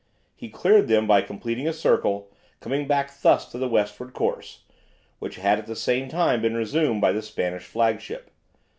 He 0.35 0.49
cleared 0.49 0.87
them 0.87 1.05
by 1.05 1.21
completing 1.21 1.67
a 1.67 1.73
circle, 1.73 2.31
coming 2.59 2.87
back 2.87 3.11
thus 3.21 3.45
to 3.51 3.59
the 3.59 3.67
westward 3.69 4.13
course, 4.13 4.63
which 5.19 5.35
had 5.35 5.59
at 5.59 5.67
the 5.67 5.75
same 5.75 6.09
time 6.09 6.41
been 6.41 6.55
resumed 6.57 7.01
by 7.01 7.11
the 7.11 7.21
Spanish 7.21 7.65
flagship. 7.65 8.31